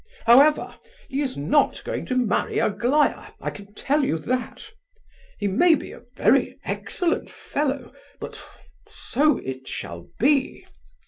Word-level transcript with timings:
However, 0.25 0.73
he 1.09 1.21
is 1.21 1.37
not 1.37 1.83
going 1.85 2.07
to 2.07 2.15
marry 2.17 2.57
Aglaya, 2.57 3.33
I 3.39 3.51
can 3.51 3.71
tell 3.75 4.03
you 4.03 4.17
that. 4.17 4.71
He 5.37 5.47
may 5.47 5.75
be 5.75 5.91
a 5.91 6.01
very 6.17 6.57
excellent 6.65 7.29
fellow, 7.29 7.93
but—so 8.19 9.37
it 9.37 9.67
shall 9.67 10.09
be. 10.17 10.65